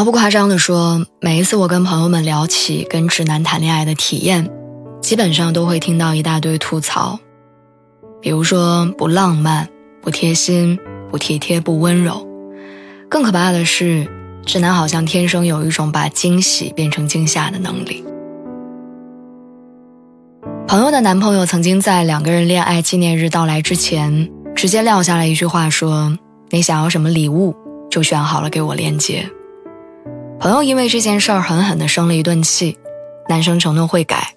[0.00, 4.48] 毫不夸张地说，每一次我跟朋友们聊起跟直男谈恋爱的体验，
[5.02, 7.18] 基本上都会听到一大堆吐槽，
[8.22, 9.68] 比如说不浪漫、
[10.00, 10.78] 不贴心、
[11.10, 12.26] 不体贴、不温柔。
[13.10, 14.08] 更可怕的是，
[14.46, 18.02] 直男好像天生有一种把惊喜变成惊吓的能力。
[20.66, 26.16] 朋友的男朋友曾经在两个人恋爱纪念日到来之前，直接撂下了一句话说
[26.48, 27.54] ：“你想要什么礼物，
[27.90, 29.30] 就选好了给我链接。”
[30.40, 32.78] 朋友因为这件事儿狠狠地生了一顿气，
[33.28, 34.34] 男生承诺会改，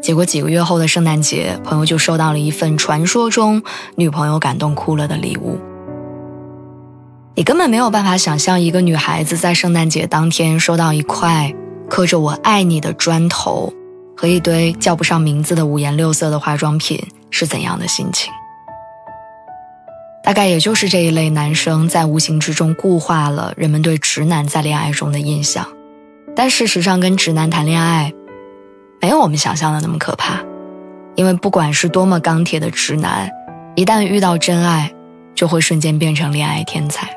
[0.00, 3.60] 结果几个月后的圣诞节，朋友就收到了一份传说中
[3.96, 5.58] 女朋友感动哭了的礼物。
[7.34, 11.52] 你根本没有办法想象一个女孩子在圣诞节当天收到一块
[11.90, 13.72] 刻着“我爱你”的砖头
[14.16, 18.32] 和一堆叫不上名字的五颜六色的化妆品是怎样的心情。
[20.24, 25.66] 大概也就是这一类男生在无形之中固化了人们对直男在恋爱中的印象，
[26.36, 28.12] 但事实上，跟直男谈恋爱，
[29.00, 30.40] 没有我们想象的那么可怕，
[31.16, 33.28] 因为不管是多么钢铁的直男，
[33.74, 34.92] 一旦遇到真爱，
[35.34, 37.10] 就会瞬间变成恋爱天才。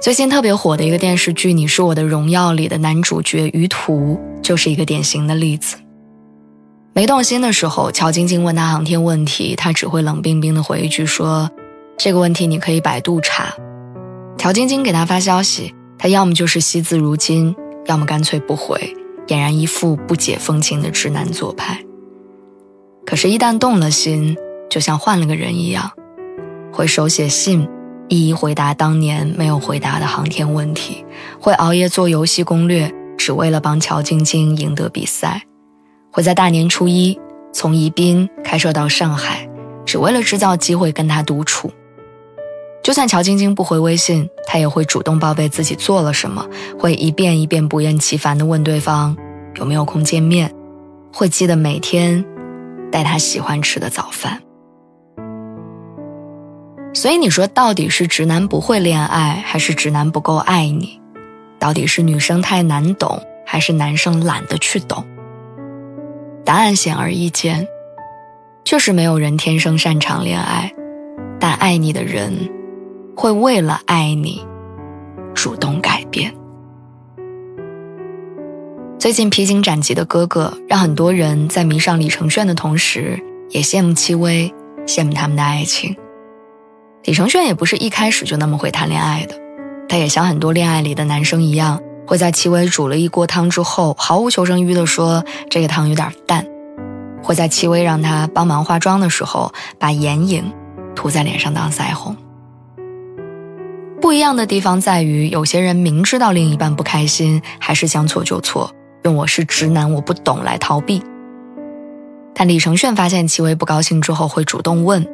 [0.00, 5.76] 最近特别火的一个电视剧《你是我的荣耀》里的男主角于途，就是一个典型的例子。
[6.94, 11.50] 没动心的时候，乔晶晶问他航天问题，他只会冷冰冰的回一句说
[11.96, 13.54] ：“这个问题你可以百度查。”
[14.36, 18.94] 乔晶晶给他发消息，他要么就是惜字如金，要么干脆不回，
[19.26, 21.82] 俨然一副不解风情的直男做派。
[23.06, 24.36] 可是，一旦动了心，
[24.68, 25.90] 就像换了个人一样，
[26.70, 27.66] 会手写信，
[28.08, 31.02] 一一回答当年没有回答的航天问题，
[31.40, 35.42] 会熬夜做游戏攻略，只为了帮乔晶晶赢得比赛。
[36.12, 37.18] 会在大年初一
[37.52, 39.48] 从宜宾开车到上海，
[39.86, 41.72] 只为了制造机会跟他独处。
[42.82, 46.46] 就算乔晶晶不回微信，他也会主动报备自己做了什么，
[46.78, 49.16] 会一遍一遍不厌其烦地问对方
[49.54, 50.52] 有没有空见面，
[51.12, 52.22] 会记得每天
[52.90, 54.42] 带他喜欢吃的早饭。
[56.92, 61.00] 所以你说，到底是直男不会恋爱，还是直男不够爱你？
[61.58, 65.02] 到底是女生太难懂，还是男生懒得去懂？
[66.44, 67.66] 答案显而易见，
[68.64, 70.72] 就是没有人天生擅长恋爱，
[71.38, 72.32] 但爱你的人
[73.16, 74.44] 会为了爱你
[75.34, 76.34] 主动改变。
[78.98, 84.52] 最近披荆斩棘的哥哥，让很多人在迷上李承铉的同时，也羡慕戚薇，
[84.86, 85.96] 羡慕他们的爱情。
[87.04, 89.34] 李承铉也不是一开始就那么会谈恋爱的，
[89.88, 91.80] 他也像很多恋爱里的男生一样。
[92.06, 96.46] 会在戚薇煮了一锅汤之后，毫无求生欲地说：“这个汤有点淡。”
[97.22, 100.52] 会在戚薇让他帮忙化妆的时候，把眼影
[100.94, 102.16] 涂在脸上当腮红。
[104.00, 108.68] 不一样的地方在于，有些人明知道另一半不开心，还是将错就错，
[109.04, 111.00] 用“我是直男，我不懂”来逃避。
[112.34, 115.06] 但李承铉发现戚薇不高兴之后，会主动问：“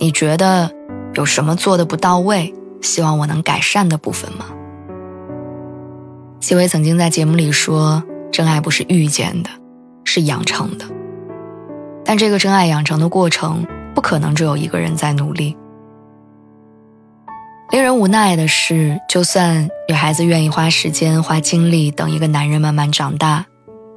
[0.00, 0.68] 你觉得
[1.14, 2.52] 有什么做的不到位？
[2.82, 4.46] 希望我能改善的部分吗？”
[6.46, 9.50] 戚薇曾经在节目里说：“真爱不是遇见的，
[10.04, 10.84] 是养成的。
[12.04, 15.56] 但这个真爱养成的过程，不可能只有一个人在努力。
[17.72, 23.44] 令人无奈的是，就算女孩子愿意花时间、花精力等一个男人慢慢长大，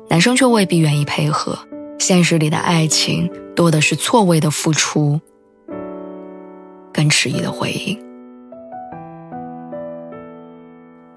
[0.10, 1.56] 男生却未必愿意配合。
[2.00, 5.22] 现实里的爱情，多的是错位的付出，
[6.92, 8.04] 跟迟疑的回应。”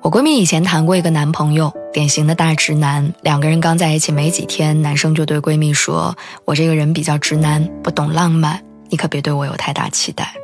[0.03, 3.15] 我闺蜜以前谈过一个男朋友，典型的大直男。
[3.23, 10.35] 两个人刚在一起没几天，男生就对闺蜜说：“我这个人比较直男，不懂浪漫，你可别对我有太大期待。”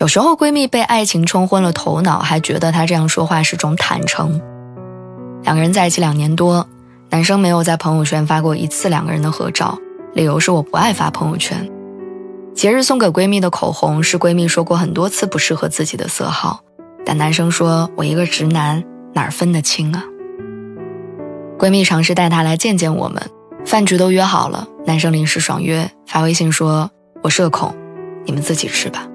[0.00, 4.40] 有时候闺蜜被爱情冲昏了头脑，还觉得他这样说话是种坦诚。
[5.44, 6.68] 两个人在一起两年多，
[7.10, 9.78] 男生没有在朋友圈发过一次两个人的合照，
[10.14, 11.70] 理由是我不爱发朋友圈。
[12.56, 16.60] 节日送给闺蜜的口红是闺蜜说过很多次不适合自己的色号。
[17.06, 18.82] 但男生说：“我一个直男，
[19.14, 20.02] 哪儿分得清啊？”
[21.56, 23.22] 闺蜜尝试带他来见见我们，
[23.64, 26.90] 饭局都约好了，男生临时爽约，发微信说
[27.22, 27.74] ：“我社恐，
[28.24, 29.06] 你们自己吃吧。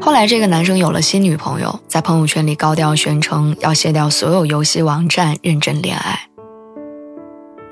[0.00, 6.20] 后来，这个男生有了新女朋友，在朋友圈里高调宣称要卸掉所有游戏网站，认真恋爱。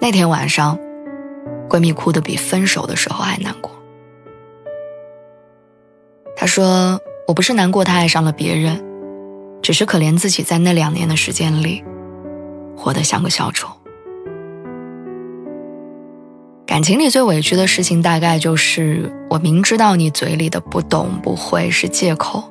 [0.00, 0.78] 那天晚上，
[1.68, 3.70] 闺蜜哭得比分手的时候还难过。
[6.34, 8.81] 她说：“我不是难过他爱上了别人，
[9.61, 11.82] 只是可怜自己在那两年的时间里，
[12.76, 13.69] 活得像个小丑。”
[16.67, 22.44] 感情里最委屈的事情，大概就是我明知道你嘴里的不懂不会是借口，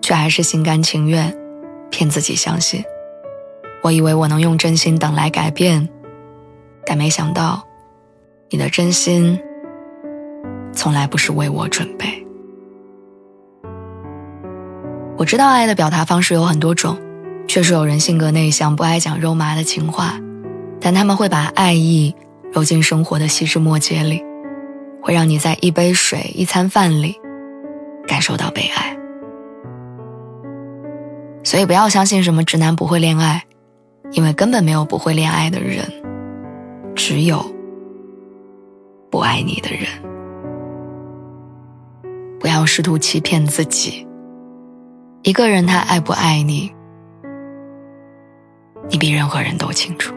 [0.00, 1.36] 却还是心甘情愿
[1.90, 2.82] 骗自己相信。
[3.82, 5.86] 我以为我能用真心等来改变，
[6.86, 7.62] 但没想到，
[8.48, 9.38] 你的真心
[10.72, 12.23] 从来不是为我准备。
[15.24, 16.98] 我知道爱的表达方式有很多种，
[17.48, 20.20] 确实有人性格内向，不爱讲肉麻的情话，
[20.82, 22.14] 但他们会把爱意。
[22.52, 24.22] 揉进生活的细枝末节里，
[25.00, 27.16] 会让你在一杯水、一餐饭里
[28.06, 28.94] 感受到被爱。
[31.42, 33.42] 所以不要相信什么直男不会恋爱，
[34.10, 35.86] 因为根本没有不会恋爱的人，
[36.94, 37.42] 只有
[39.10, 39.88] 不爱你的人。
[42.38, 44.06] 不要试图欺骗自己，
[45.24, 46.70] 一个人他爱不爱你，
[48.90, 50.14] 你比任何人都清楚。